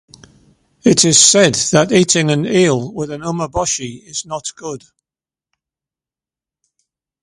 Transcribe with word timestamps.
It 0.83 1.05
is 1.05 1.21
said 1.23 1.53
that 1.73 1.91
eating 1.91 2.31
an 2.31 2.43
eel 2.47 2.91
with 2.91 3.11
an 3.11 3.21
umeboshi 3.21 4.01
is 4.07 4.25
not 4.25 4.51
good. 4.55 4.83